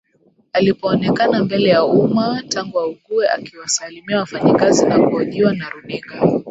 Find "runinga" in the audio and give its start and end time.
5.69-6.37